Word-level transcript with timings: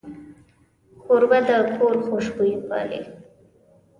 کوربه 1.01 1.39
د 1.47 1.49
کور 1.75 1.95
خوشبويي 2.05 2.55
پالي. 2.67 3.01